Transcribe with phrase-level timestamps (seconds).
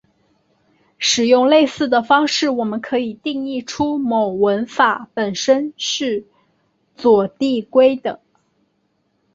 [0.97, 6.25] 使用类似的方式我们可以定义出某文法本身是
[6.95, 8.19] 左递归的。